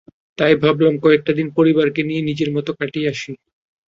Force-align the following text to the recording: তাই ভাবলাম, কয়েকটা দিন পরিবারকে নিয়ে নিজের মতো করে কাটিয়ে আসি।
তাই 0.37 0.53
ভাবলাম, 0.63 0.93
কয়েকটা 1.03 1.31
দিন 1.39 1.47
পরিবারকে 1.57 2.01
নিয়ে 2.03 2.21
নিজের 2.29 2.49
মতো 2.55 2.69
করে 2.69 2.79
কাটিয়ে 2.81 3.11
আসি। 3.13 3.31